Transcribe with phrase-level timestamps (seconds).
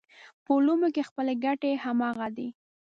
[0.43, 2.49] په علومو کې خپلې ګټې همغه دي.